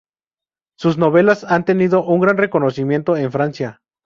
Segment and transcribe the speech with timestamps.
[0.79, 3.81] Sus novelas han tenido un gran reconocimiento en Francia.